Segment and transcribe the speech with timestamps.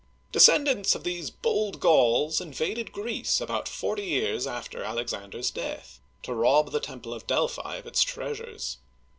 [0.31, 6.71] Descendants of these bold Gauls invaded Greece about forty years after Alexander's death, to rob
[6.71, 8.77] the temple of Del'phi of its treasures.